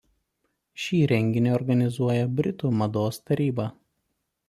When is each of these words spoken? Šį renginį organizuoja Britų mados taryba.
Šį 0.85 1.01
renginį 1.11 1.53
organizuoja 1.57 2.25
Britų 2.41 2.75
mados 2.83 3.25
taryba. 3.29 3.73